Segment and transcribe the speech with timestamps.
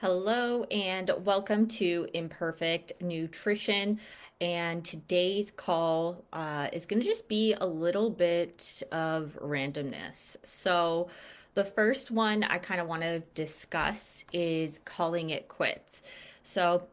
[0.00, 3.98] Hello, and welcome to Imperfect Nutrition.
[4.40, 10.36] And today's call uh, is going to just be a little bit of randomness.
[10.44, 11.08] So,
[11.54, 16.04] the first one I kind of want to discuss is calling it quits.
[16.44, 16.86] So,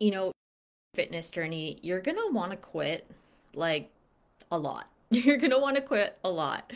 [0.00, 0.32] you know,
[0.94, 3.06] fitness journey, you're going to want to quit
[3.52, 3.90] like
[4.50, 4.88] a lot.
[5.10, 6.72] You're going to want to quit a lot.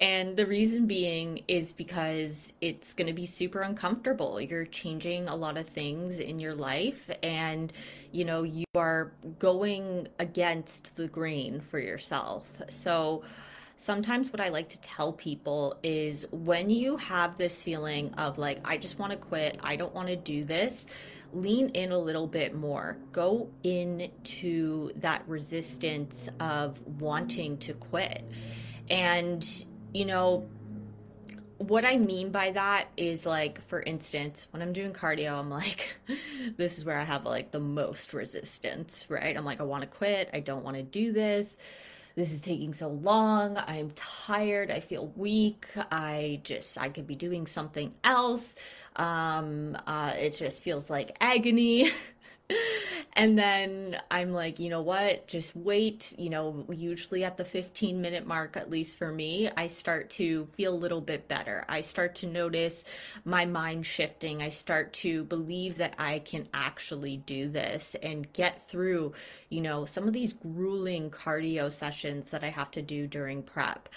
[0.00, 4.40] And the reason being is because it's going to be super uncomfortable.
[4.40, 7.70] You're changing a lot of things in your life and
[8.10, 12.46] you know, you are going against the grain for yourself.
[12.70, 13.24] So
[13.76, 18.60] sometimes what I like to tell people is when you have this feeling of like
[18.64, 20.86] I just want to quit, I don't want to do this,
[21.32, 22.96] lean in a little bit more.
[23.12, 28.24] Go into that resistance of wanting to quit.
[28.88, 29.46] And
[29.92, 30.48] you know,
[31.58, 35.94] what I mean by that is like, for instance, when I'm doing cardio, I'm like,
[36.56, 39.36] this is where I have like the most resistance, right?
[39.36, 40.30] I'm like, I want to quit.
[40.32, 41.58] I don't want to do this.
[42.16, 43.56] This is taking so long.
[43.56, 44.70] I'm tired.
[44.70, 45.66] I feel weak.
[45.90, 48.54] I just, I could be doing something else.
[48.96, 51.90] Um, uh, it just feels like agony.
[53.14, 55.26] and then I'm like, you know what?
[55.26, 56.14] Just wait.
[56.18, 60.46] You know, usually at the 15 minute mark, at least for me, I start to
[60.56, 61.64] feel a little bit better.
[61.68, 62.84] I start to notice
[63.24, 64.42] my mind shifting.
[64.42, 69.12] I start to believe that I can actually do this and get through,
[69.48, 73.88] you know, some of these grueling cardio sessions that I have to do during prep.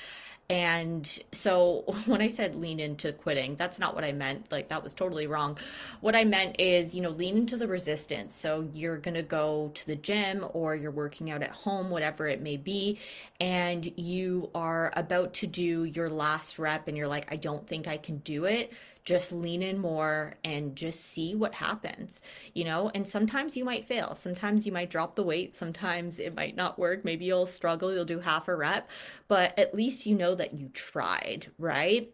[0.53, 4.51] And so when I said lean into quitting, that's not what I meant.
[4.51, 5.57] Like that was totally wrong.
[5.99, 8.35] What I meant is, you know, lean into the resistance.
[8.35, 12.27] So you're going to go to the gym or you're working out at home, whatever
[12.27, 12.99] it may be,
[13.41, 17.87] and you are about to do your last rep and you're like, I don't think
[17.87, 18.71] I can do it
[19.03, 22.21] just lean in more and just see what happens,
[22.53, 22.89] you know?
[22.93, 24.15] And sometimes you might fail.
[24.15, 25.55] Sometimes you might drop the weight.
[25.55, 27.03] Sometimes it might not work.
[27.03, 27.93] Maybe you'll struggle.
[27.93, 28.89] You'll do half a rep,
[29.27, 32.13] but at least you know that you tried, right?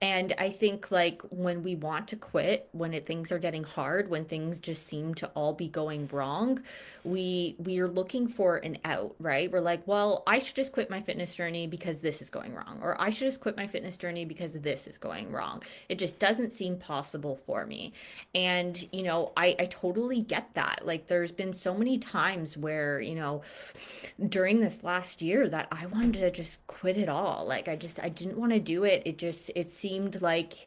[0.00, 4.08] And I think like when we want to quit, when it, things are getting hard,
[4.08, 6.62] when things just seem to all be going wrong,
[7.02, 9.50] we we are looking for an out, right?
[9.50, 12.78] We're like, well, I should just quit my fitness journey because this is going wrong,
[12.80, 15.64] or I should just quit my fitness journey because this is going wrong.
[15.88, 17.92] It just doesn't seem possible for me.
[18.34, 20.82] And, you know, I, I totally get that.
[20.84, 23.42] Like, there's been so many times where, you know,
[24.28, 27.46] during this last year that I wanted to just quit it all.
[27.46, 29.02] Like, I just, I didn't want to do it.
[29.04, 30.66] It just, it seemed like,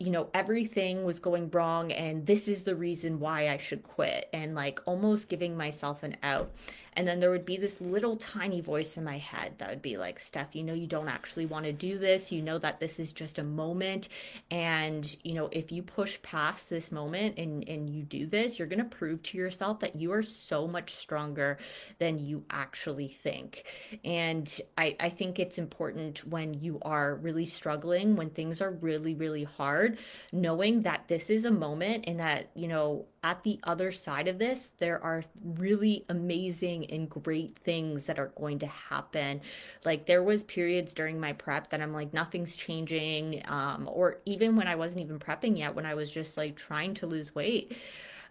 [0.00, 4.30] you know, everything was going wrong and this is the reason why I should quit
[4.32, 6.50] and like almost giving myself an out.
[6.94, 9.96] And then there would be this little tiny voice in my head that would be
[9.96, 12.32] like, Steph, you know, you don't actually want to do this.
[12.32, 14.08] You know that this is just a moment.
[14.50, 18.68] And, you know, if you push past this moment and, and you do this, you're
[18.68, 21.58] going to prove to yourself that you are so much stronger
[21.98, 23.64] than you actually think.
[24.04, 29.14] And I, I think it's important when you are really struggling, when things are really,
[29.14, 29.89] really hard,
[30.32, 34.38] knowing that this is a moment and that, you know, at the other side of
[34.38, 35.22] this, there are
[35.54, 39.40] really amazing and great things that are going to happen.
[39.84, 44.56] Like there was periods during my prep that I'm like nothing's changing um or even
[44.56, 47.76] when I wasn't even prepping yet when I was just like trying to lose weight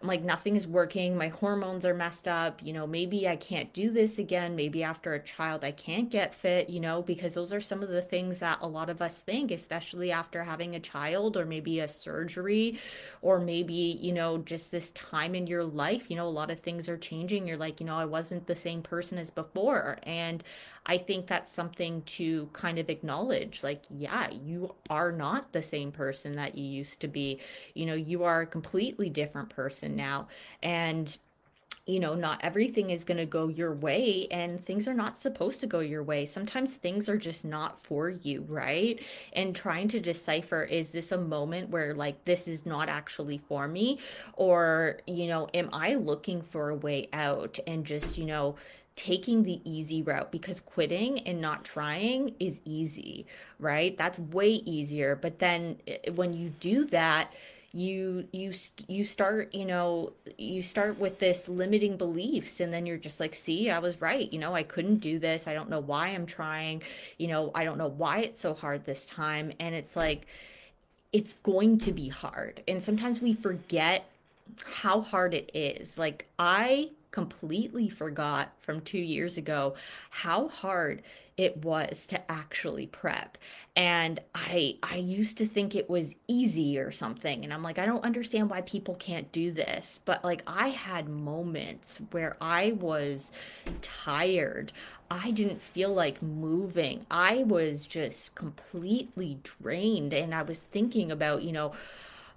[0.00, 1.14] I'm like, nothing is working.
[1.14, 2.62] My hormones are messed up.
[2.64, 4.56] You know, maybe I can't do this again.
[4.56, 7.90] Maybe after a child, I can't get fit, you know, because those are some of
[7.90, 11.80] the things that a lot of us think, especially after having a child or maybe
[11.80, 12.78] a surgery
[13.20, 16.10] or maybe, you know, just this time in your life.
[16.10, 17.46] You know, a lot of things are changing.
[17.46, 19.98] You're like, you know, I wasn't the same person as before.
[20.04, 20.42] And
[20.86, 23.62] I think that's something to kind of acknowledge.
[23.62, 27.40] Like, yeah, you are not the same person that you used to be.
[27.74, 30.28] You know, you are a completely different person now.
[30.62, 31.16] And
[31.86, 35.60] you know, not everything is going to go your way and things are not supposed
[35.60, 36.24] to go your way.
[36.24, 39.02] Sometimes things are just not for you, right?
[39.32, 43.66] And trying to decipher is this a moment where like this is not actually for
[43.66, 43.98] me
[44.34, 48.56] or, you know, am I looking for a way out and just, you know,
[49.00, 53.24] taking the easy route because quitting and not trying is easy,
[53.58, 53.96] right?
[53.96, 55.16] That's way easier.
[55.16, 55.78] But then
[56.14, 57.32] when you do that,
[57.72, 58.52] you you
[58.88, 62.60] you start you know you start with this limiting beliefs.
[62.60, 64.30] And then you're just like see i was right.
[64.30, 65.46] You know i couldn't do this.
[65.46, 66.82] I don't know why i'm trying.
[67.16, 69.52] You know i don't know why it's so hard this time.
[69.60, 70.26] And it's like
[71.12, 72.62] it's going to be hard.
[72.68, 74.04] And sometimes we forget
[74.66, 75.96] how hard it is.
[75.96, 79.74] Like i completely forgot from two years ago
[80.10, 81.02] how hard
[81.36, 83.38] it was to actually prep.
[83.74, 87.86] And i i used to think it was easy or something and i'm like i
[87.86, 90.00] don't understand why people can't do this.
[90.04, 93.32] But like i had moments where i was
[93.82, 94.72] tired.
[95.12, 97.04] I didn't feel like moving.
[97.10, 101.72] I was just completely drained and i was thinking about you know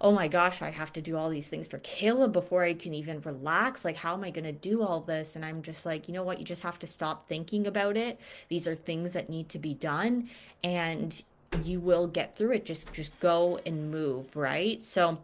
[0.04, 2.92] oh my gosh, I have to do all these things for Caleb before I can
[2.92, 3.86] even relax.
[3.86, 5.34] Like, how am I going to do all this?
[5.34, 6.38] And I'm just like, you know what?
[6.38, 8.20] You just have to stop thinking about it.
[8.50, 10.28] These are things that need to be done.
[10.62, 11.22] And
[11.62, 12.66] you will get through it.
[12.66, 14.84] Just just go and move, right?
[14.84, 15.20] So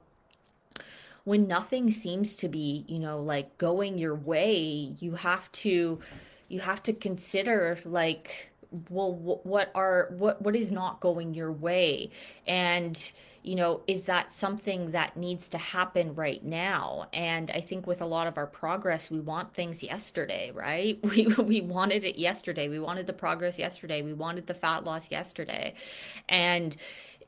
[1.24, 4.62] when nothing seems to be, you know, like going your way,
[4.98, 5.98] you have to
[6.48, 8.50] you have to consider like
[8.88, 12.08] well what are what what is not going your way
[12.46, 13.12] and
[13.42, 17.08] you know is that something that needs to happen right now?
[17.12, 20.98] And i think with a lot of our progress we want things yesterday right?
[21.10, 22.68] We we wanted it yesterday.
[22.68, 24.02] We wanted the progress yesterday.
[24.02, 25.74] We wanted the fat loss yesterday.
[26.28, 26.76] And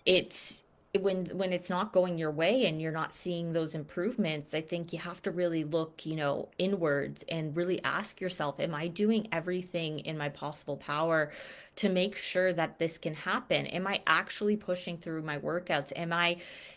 [0.06, 0.62] it's
[1.00, 4.92] when when it's not going your way and you're not seeing those improvements i think
[4.92, 9.26] you have to really look you know inwards and really ask yourself am i doing
[9.32, 11.32] everything in my possible power
[11.74, 13.66] to make sure that this can happen.
[13.66, 15.92] Am i actually pushing through my workouts?
[15.96, 16.36] Am i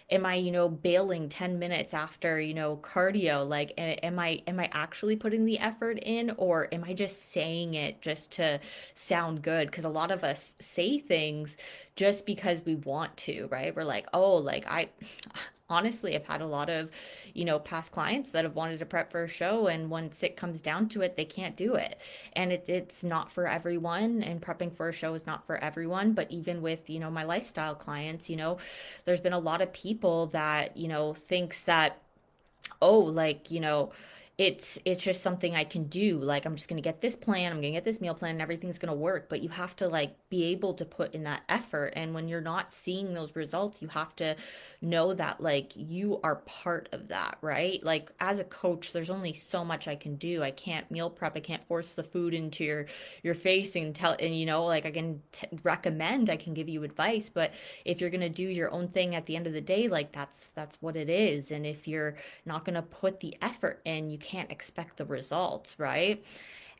[0.09, 3.47] am i you know bailing 10 minutes after you know cardio?
[3.47, 7.73] Like am i am i actually putting the effort in or am i just saying
[7.73, 8.59] it just to
[8.93, 9.67] sound good?
[9.69, 11.57] Because a lot of us say things
[11.95, 13.75] just because we want to right?
[13.75, 14.89] We're like oh like i
[15.69, 16.89] honestly i've had a lot of
[17.33, 20.35] you know past clients that have wanted to prep for a show and once it
[20.35, 21.99] comes down to it they can't do it.
[22.33, 26.13] And it, it's not for everyone and prepping for a show is not for everyone.
[26.13, 28.57] But even with you know my lifestyle clients you know
[29.05, 32.01] there's been a lot of people that you know thinks that
[32.81, 33.91] oh like you know
[34.37, 36.17] it's it's just something I can do.
[36.17, 38.77] Like I'm just gonna get this plan, I'm gonna get this meal plan, and everything's
[38.77, 39.29] gonna work.
[39.29, 41.93] But you have to like be able to put in that effort.
[41.95, 44.35] And when you're not seeing those results, you have to
[44.81, 47.81] know that like you are part of that, right?
[47.81, 50.43] Like as a coach, there's only so much I can do.
[50.43, 52.87] I can't meal prep, I can't force the food into your
[53.23, 56.67] your face and tell and you know, like I can t- recommend, I can give
[56.67, 57.53] you advice, but
[57.85, 60.49] if you're gonna do your own thing at the end of the day, like that's
[60.49, 61.51] that's what it is.
[61.51, 62.15] And if you're
[62.45, 66.23] not gonna put the effort in, you can't expect the results, right?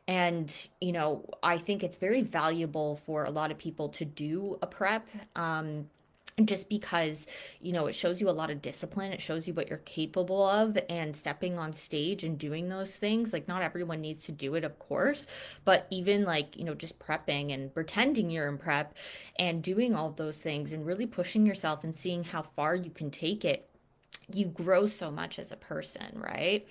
[0.08, 4.58] And, you know, I think it's very valuable for a lot of people to do
[4.62, 5.08] a prep.
[5.34, 5.86] Um,
[6.44, 7.26] just because
[7.62, 10.46] you know it shows you a lot of discipline it shows you what you're capable
[10.46, 14.54] of and stepping on stage and doing those things like not everyone needs to do
[14.54, 15.26] it of course
[15.64, 18.94] but even like you know just prepping and pretending you're in prep
[19.38, 23.10] and doing all those things and really pushing yourself and seeing how far you can
[23.10, 23.70] take it
[24.30, 26.66] you grow so much as a person right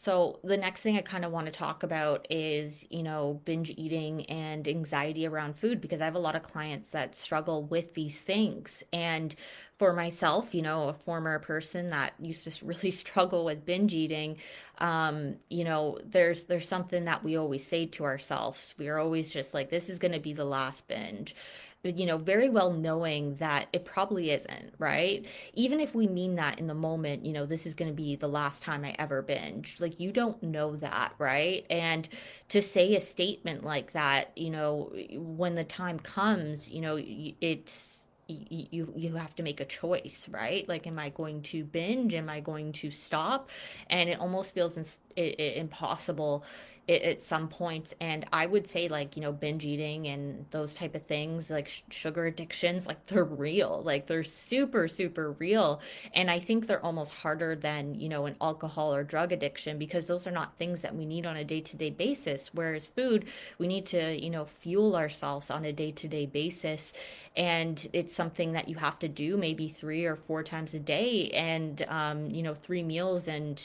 [0.00, 3.68] so the next thing I kind of want to talk about is, you know, binge
[3.76, 7.92] eating and anxiety around food because I have a lot of clients that struggle with
[7.92, 8.82] these things.
[8.94, 9.34] And
[9.78, 14.38] for myself, you know, a former person that used to really struggle with binge eating,
[14.78, 18.74] um, you know, there's there's something that we always say to ourselves.
[18.78, 21.36] We are always just like, this is going to be the last binge
[21.82, 25.24] you know, very well knowing that it probably isn't, right?
[25.54, 28.16] Even if we mean that in the moment, you know, this is going to be
[28.16, 29.80] the last time I ever binge.
[29.80, 31.64] Like, you don't know that, right?
[31.70, 32.08] And
[32.50, 38.06] to say a statement like that, you know, when the time comes, you know, it's,
[38.28, 42.28] you you have to make a choice right like am i going to binge am
[42.28, 43.50] i going to stop
[43.88, 46.44] and it almost feels impossible
[46.90, 50.94] at some points and i would say like you know binge eating and those type
[50.94, 55.80] of things like sh- sugar addictions like they're real like they're super super real.
[56.14, 60.06] And i think they're almost harder than you know an alcohol or drug addiction because
[60.06, 62.50] those are not things that we need on a day-to-day basis.
[62.52, 63.26] Whereas food
[63.58, 66.92] we need to you know fuel ourselves on a day-to-day basis.
[67.36, 71.30] And it's something that you have to do maybe three or four times a day
[71.30, 73.60] and um, you know three meals and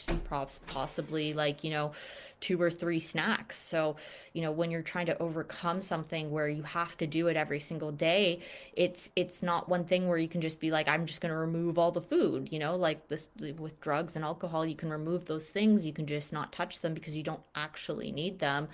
[0.67, 1.91] possibly like you know
[2.39, 3.57] two or three snacks.
[3.57, 3.95] So,
[4.33, 7.61] you know, when you're trying to overcome something where you have to do it every
[7.61, 8.41] single day,
[8.73, 11.37] it's it's not one thing where you can just be like I'm just going to
[11.37, 15.25] remove all the food, you know, like this with drugs and alcohol, you can remove
[15.25, 18.67] those things, you can just not touch them because you don't actually need them.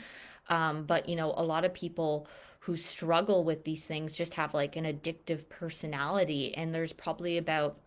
[0.49, 2.27] Um, but you know, a lot of people
[2.61, 7.77] who struggle with these things just have like an addictive personality and there's probably about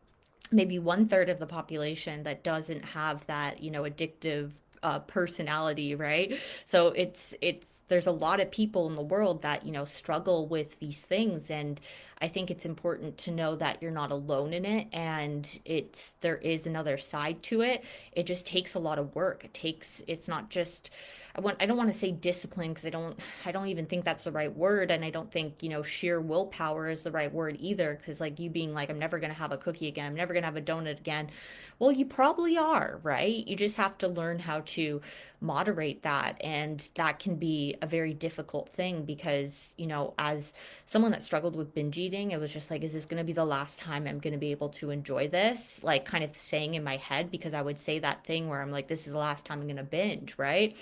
[0.52, 4.50] maybe one third of the population that doesn't have that, you know, addictive
[4.84, 6.38] uh, personality, right?
[6.66, 10.46] So it's it's there's a lot of people in the world that you know struggle
[10.46, 11.80] with these things, and
[12.24, 16.38] I think it's important to know that you're not alone in it, and it's there
[16.38, 17.84] is another side to it.
[18.12, 19.44] It just takes a lot of work.
[19.44, 20.88] It takes it's not just
[21.36, 24.06] I want I don't want to say discipline because I don't I don't even think
[24.06, 27.30] that's the right word and I don't think, you know, sheer willpower is the right
[27.30, 30.06] word either because like you being like I'm never going to have a cookie again,
[30.06, 31.30] I'm never going to have a donut again.
[31.78, 33.46] Well, you probably are, right?
[33.46, 35.02] You just have to learn how to
[35.44, 40.54] moderate that and that can be a very difficult thing because, you know, as
[40.86, 43.32] someone that struggled with binge eating, it was just like is this going to be
[43.32, 45.84] the last time I'm going to be able to enjoy this?
[45.84, 48.70] Like kind of saying in my head because I would say that thing where I'm
[48.70, 50.76] like this is the last time I'm going to binge, right?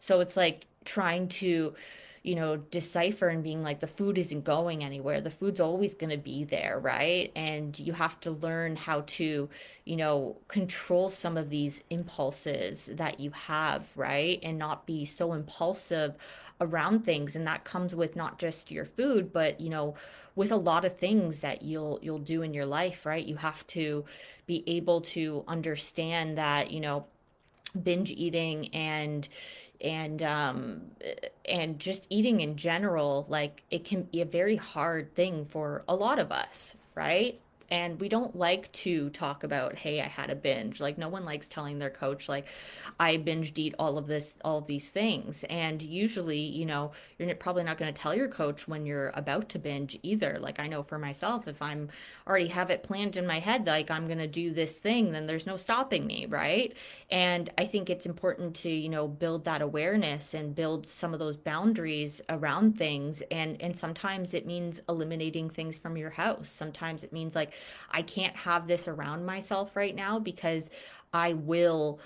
[0.00, 1.74] So it's like trying to,
[2.22, 5.20] you know, decipher and being like, the food isn't going anywhere.
[5.20, 7.30] The food's always going to be there, right?
[7.36, 9.48] And you have to learn how to,
[9.84, 14.38] you know, control some of these impulses that you have, right?
[14.42, 16.14] And not be so impulsive
[16.60, 19.94] around things and that comes with not just your food but you know
[20.34, 23.64] with a lot of things that you'll you'll do in your life right you have
[23.66, 24.04] to
[24.46, 27.06] be able to understand that you know
[27.70, 29.28] binge eating and
[29.80, 30.82] and um
[31.44, 35.94] and just eating in general like it can be a very hard thing for a
[35.94, 40.36] lot of us right and we don't like to talk about hey i had a
[40.36, 40.80] binge.
[40.80, 42.46] Like no one likes telling their coach like
[42.98, 45.44] i binged eat all of this all of these things.
[45.50, 49.48] And usually you know you're probably not going to tell your coach when you're about
[49.50, 50.38] to binge either.
[50.40, 51.88] Like i know for myself if i'm
[52.26, 55.26] already have it planned in my head like i'm going to do this thing then
[55.26, 56.74] there's no stopping me right?
[57.10, 61.18] And i think it's important to you know build that awareness and build some of
[61.18, 63.22] those boundaries around things.
[63.30, 66.48] And and sometimes it means eliminating things from your house.
[66.48, 67.52] Sometimes it means like
[67.90, 70.70] I can't have this around myself right now because
[71.12, 72.00] I will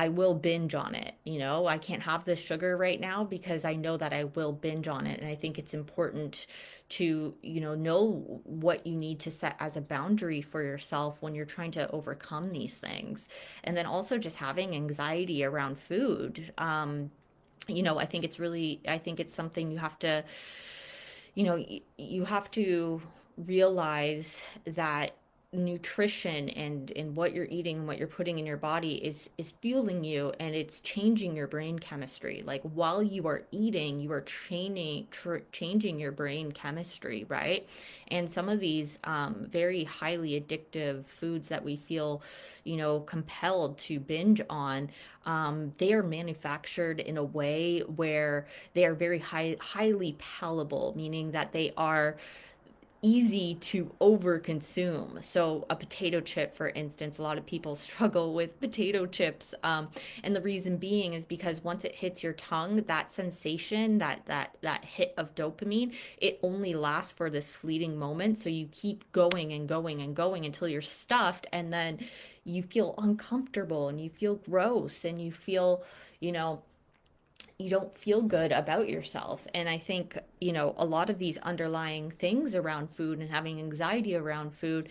[0.00, 1.14] I will binge on it.
[1.24, 4.52] You know, I can't have this sugar right now because I know that I will
[4.52, 5.18] binge on it.
[5.18, 6.46] And I think it's important
[6.90, 11.34] to, you know, know what you need to set as a boundary for yourself when
[11.34, 13.28] you're trying to overcome these things.
[13.64, 16.52] And then also just having anxiety around food.
[16.58, 17.10] Um,
[17.66, 20.22] you know, I think it's really, I think it's something you have to,
[21.34, 21.64] you know,
[21.96, 23.02] you have to
[23.46, 25.12] realize that
[25.50, 29.52] nutrition and and what you're eating and what you're putting in your body is is
[29.62, 32.42] fueling you and it's changing your brain chemistry.
[32.44, 37.66] Like while you are eating you are training tr- changing your brain chemistry right?
[38.08, 42.20] And some of these um, very highly addictive foods that we feel
[42.64, 44.90] you know compelled to binge on
[45.24, 51.30] um, they are manufactured in a way where they are very high highly palatable meaning
[51.30, 52.18] that they are
[53.02, 55.22] easy to overconsume.
[55.22, 59.88] So, a potato chip, for instance, a lot of people struggle with potato chips, um,
[60.22, 64.56] and the reason being is because once it hits your tongue, that sensation, that that
[64.62, 68.38] that hit of dopamine, it only lasts for this fleeting moment.
[68.38, 71.98] So you keep going and going and going until you're stuffed, and then
[72.44, 75.84] you feel uncomfortable and you feel gross and you feel,
[76.20, 76.62] you know
[77.58, 79.44] you don't feel good about yourself.
[79.52, 83.58] And I think, you know, a lot of these underlying things around food and having
[83.58, 84.88] anxiety around food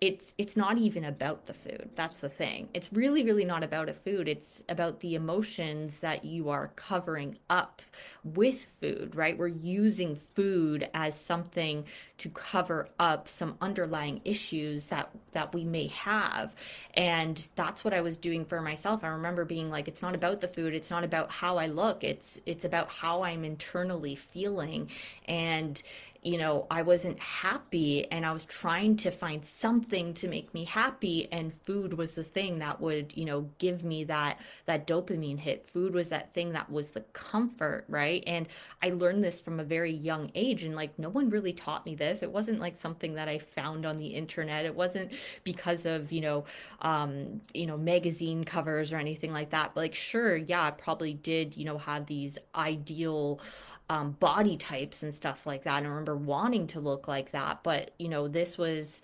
[0.00, 1.90] it's it's not even about the food.
[1.94, 2.68] That's the thing.
[2.72, 4.28] It's really really not about a food.
[4.28, 7.82] It's about the emotions that you are covering up
[8.24, 9.36] with food right?
[9.36, 11.84] We're using food as something
[12.18, 16.54] to cover up some underlying issues that that we may have.
[16.94, 19.04] And that's what i was doing for myself.
[19.04, 20.74] I remember being like it's not about the food.
[20.74, 22.04] It's not about how i look.
[22.04, 24.88] It's it's about how i'm internally feeling.
[25.26, 25.82] And
[26.22, 30.64] you know, I wasn't happy and I was trying to find something to make me
[30.64, 35.38] happy and food was the thing that would, you know, give me that that dopamine
[35.38, 35.66] hit.
[35.66, 38.22] Food was that thing that was the comfort, right?
[38.26, 38.48] And
[38.82, 41.94] I learned this from a very young age and like no one really taught me
[41.94, 42.22] this.
[42.22, 44.66] It wasn't like something that I found on the internet.
[44.66, 45.12] It wasn't
[45.42, 46.44] because of, you know,
[46.82, 49.72] um, you know, magazine covers or anything like that.
[49.74, 53.40] But like sure, yeah, I probably did, you know, have these ideal
[53.90, 55.78] um, body types and stuff like that.
[55.78, 57.64] And I remember wanting to look like that.
[57.64, 59.02] But, you know, this was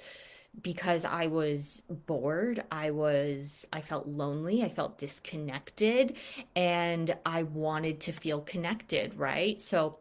[0.63, 2.63] because I was bored.
[2.71, 4.63] I was, I felt lonely.
[4.63, 6.17] I felt disconnected
[6.55, 9.61] and I wanted to feel connected, right?
[9.61, 9.99] So,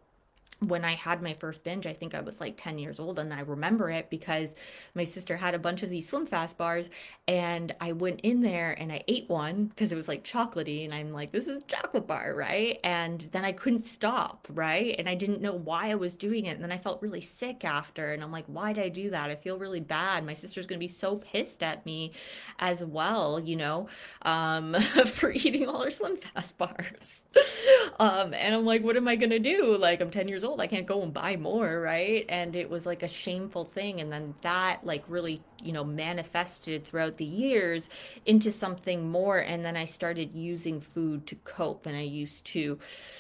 [0.68, 3.20] when I had my first binge, I think I was like 10 years old.
[3.20, 4.56] And I remember it because
[4.94, 6.90] my sister had a bunch of these Slim Fast bars.
[7.28, 10.86] And I went in there and I ate one because it was like chocolatey.
[10.86, 12.80] And I'm like, this is a chocolate bar, right?
[12.84, 14.96] And then I couldn't stop, right?
[15.00, 16.56] And I didn't know why I was doing it.
[16.56, 18.12] And then I felt really sick after.
[18.14, 19.30] And I'm like, why did I do that?
[19.30, 20.26] I feel really bad.
[20.26, 22.14] My sister's to be so pissed at me
[22.60, 23.88] as well, you know,
[24.24, 24.74] um,
[25.06, 27.22] for eating all her Slim Fast bars.
[28.00, 29.78] um, and I'm like, what am I to do?
[29.78, 30.55] Like, I'm 10 years old.
[30.62, 32.26] I can't go and buy more, right?
[32.30, 34.02] And it was like a shameful thing.
[34.02, 37.90] And then that like really, you know, manifested throughout the years
[38.26, 39.38] into something more.
[39.38, 41.86] And then I started using food to cope.
[41.86, 42.80] And I used to,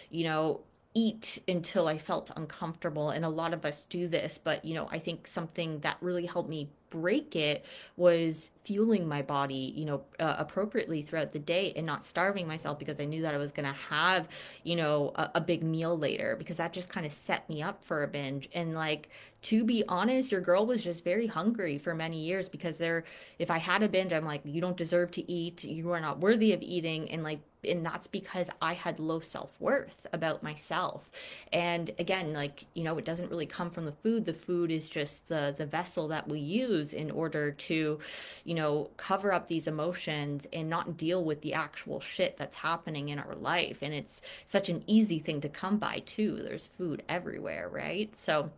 [0.10, 0.62] you know,
[0.96, 3.10] eat until I felt uncomfortable.
[3.10, 6.26] And a lot of us do this, but you know, I think something that really
[6.26, 7.66] helped me break it
[7.98, 12.80] was fueling my body, you know, uh, appropriately throughout the day and not starving myself
[12.80, 14.28] because I knew that I was going to have,
[14.64, 17.84] you know, a, a big meal later because that just kind of set me up
[17.84, 18.50] for a binge.
[18.54, 19.10] And like,
[19.46, 23.04] to be honest, your girl was just very hungry for many years because there,
[23.38, 25.64] if I had a binge, I'm like, you don't deserve to eat.
[25.64, 27.12] You are not worthy of eating.
[27.12, 31.12] And like, and that's because I had low self-worth about myself.
[31.54, 34.26] And again, like, you know, it doesn't really come from the food.
[34.26, 38.00] The food is just the the vessel that we use in order to,
[38.46, 43.10] you know, cover up these emotions and not deal with the actual shit that's happening
[43.10, 43.80] in our life.
[43.84, 46.40] And it's such an easy thing to come by too.
[46.42, 48.16] There's food everywhere, right?
[48.16, 48.50] So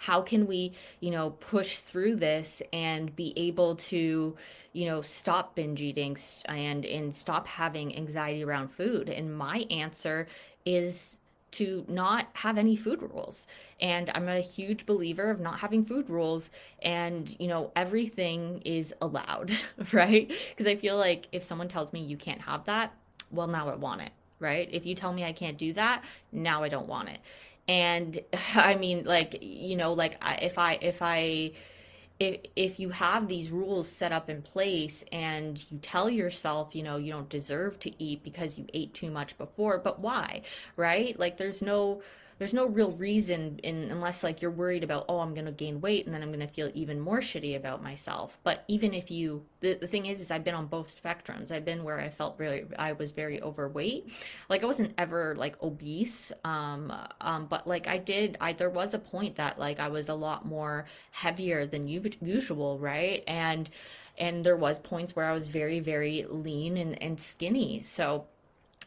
[0.00, 4.36] how can we you know push through this and be able to
[4.72, 10.26] you know stop binge eating and and stop having anxiety around food and my answer
[10.64, 11.18] is
[11.50, 13.46] to not have any food rules.
[13.80, 16.50] And I'm a huge believer of not having food rules
[16.82, 19.52] and, you know, everything is allowed,
[19.92, 20.30] right?
[20.50, 22.94] Because I feel like if someone tells me you can't have that,
[23.30, 24.68] well, now I want it, right?
[24.70, 27.18] If you tell me I can't do that, now I don't want it
[27.68, 28.20] and
[28.54, 31.52] i mean like you know like if i if i
[32.20, 36.82] if if you have these rules set up in place and you tell yourself you
[36.82, 40.42] know you don't deserve to eat because you ate too much before but why
[40.76, 41.18] right?
[41.18, 42.02] Like there's no
[42.38, 45.80] there's no real reason in unless like you're worried about oh i'm going to gain
[45.80, 48.38] weight and then i'm going to feel even more shitty about myself.
[48.42, 51.50] But even if you the, the thing is is i've been on both spectrums.
[51.50, 54.12] I've been where i felt really i was very overweight.
[54.48, 58.94] Like i wasn't ever like obese um um but like i did i there was
[58.94, 63.24] a point that like i was a lot more heavier than usual right?
[63.26, 63.68] And
[64.16, 67.80] and there was points where i was very very lean and, and skinny.
[67.80, 68.26] So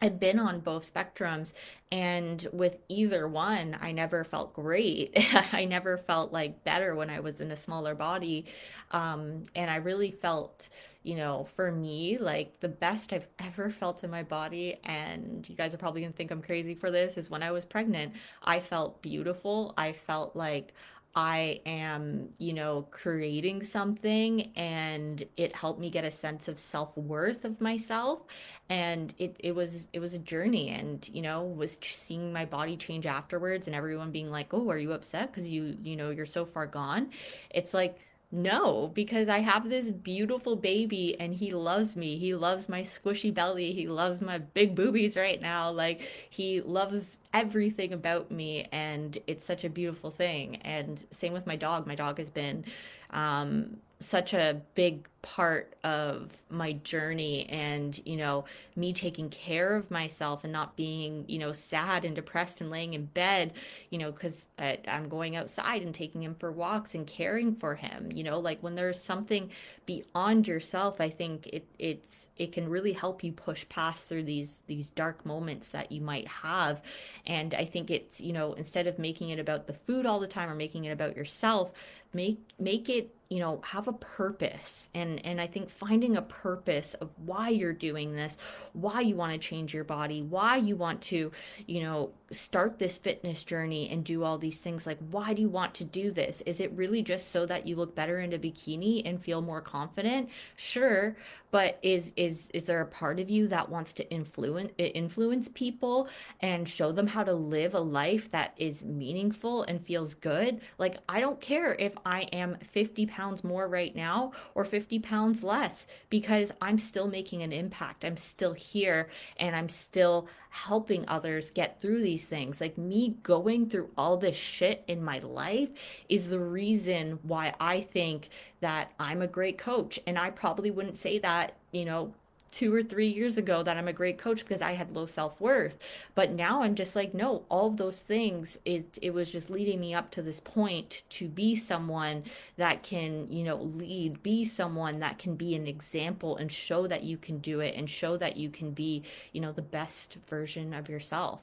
[0.01, 1.53] I've been on both spectrums,
[1.91, 5.13] and with either one, I never felt great.
[5.53, 8.45] I never felt like better when I was in a smaller body.
[8.91, 10.69] Um, and I really felt,
[11.03, 14.79] you know, for me, like the best I've ever felt in my body.
[14.83, 17.65] And you guys are probably gonna think I'm crazy for this, is when I was
[17.65, 18.13] pregnant.
[18.41, 19.73] I felt beautiful.
[19.77, 20.73] I felt like
[21.13, 27.43] I am, you know, creating something and it helped me get a sense of self-worth
[27.43, 28.21] of myself.
[28.69, 32.77] And it, it was it was a journey and, you know, was seeing my body
[32.77, 35.31] change afterwards and everyone being like, Oh, are you upset?
[35.31, 37.09] Because you, you know, you're so far gone.
[37.49, 37.99] It's like
[38.31, 42.17] no, because I have this beautiful baby and he loves me.
[42.17, 43.73] He loves my squishy belly.
[43.73, 45.69] He loves my big boobies right now.
[45.69, 48.69] Like, he loves everything about me.
[48.71, 50.57] And it's such a beautiful thing.
[50.57, 51.85] And same with my dog.
[51.85, 52.63] My dog has been
[53.09, 59.89] um, such a big part of my journey and you know me taking care of
[59.91, 63.53] myself and not being you know sad and depressed and laying in bed
[63.89, 64.47] you know because
[64.87, 68.39] i'm going outside and taking him for walks and caring for him you know?
[68.39, 69.49] Like when there's something
[69.85, 74.63] beyond yourself i think it it's it can really help you push past through these
[74.67, 76.81] these dark moments that you might have.
[77.25, 80.27] And i think it's you know instead of making it about the food all the
[80.27, 81.73] time or making it about yourself
[82.13, 86.93] make make it you know have a purpose and and i think finding a purpose
[86.95, 88.37] of why you're doing this
[88.73, 91.31] why you want to change your body why you want to
[91.67, 95.49] you know start this fitness journey and do all these things like why do you
[95.49, 96.41] want to do this?
[96.45, 99.61] Is it really just so that you look better in a bikini and feel more
[99.61, 100.29] confident?
[100.55, 101.15] Sure
[101.51, 106.07] but is is is there a part of you that wants to influence influence people
[106.39, 110.61] and show them how to live a life that is meaningful and feels good?
[110.77, 115.43] Like i don't care if i am 50 pounds more right now or 50 pounds
[115.43, 121.49] less because i'm still making an impact i'm still here and i'm still helping others
[121.49, 122.59] get through these things.
[122.59, 125.69] Like me going through all this shit in my life
[126.09, 128.27] is the reason why I think
[128.59, 129.97] that I'm a great coach.
[130.05, 132.13] And I probably wouldn't say that, you know,
[132.51, 135.77] two or three years ago that I'm a great coach because I had low self-worth.
[136.15, 139.79] But now I'm just like, no, all of those things it it was just leading
[139.79, 142.23] me up to this point to be someone
[142.57, 147.03] that can, you know, lead, be someone that can be an example and show that
[147.03, 150.73] you can do it and show that you can be, you know, the best version
[150.73, 151.41] of yourself.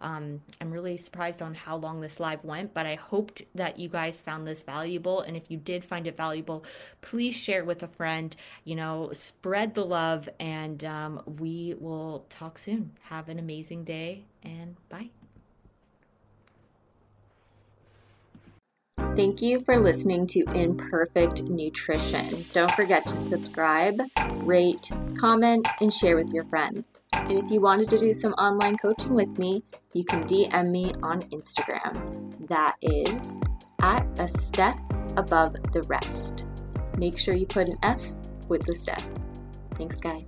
[0.00, 3.88] Um, I'm really surprised on how long this live went, but I hoped that you
[3.88, 5.20] guys found this valuable.
[5.20, 6.64] And if you did find it valuable,
[7.00, 8.34] please share it with a friend.
[8.64, 12.92] You know, spread the love, and um, we will talk soon.
[13.02, 15.10] Have an amazing day, and bye.
[19.16, 22.44] Thank you for listening to Imperfect Nutrition.
[22.52, 24.00] Don't forget to subscribe,
[24.44, 26.97] rate, comment, and share with your friends.
[27.18, 30.94] And if you wanted to do some online coaching with me, you can DM me
[31.02, 32.48] on Instagram.
[32.48, 33.40] That is
[33.82, 34.74] at a step
[35.16, 36.46] above the rest.
[36.98, 38.02] Make sure you put an F
[38.48, 39.02] with the step.
[39.76, 40.24] Thanks, guys.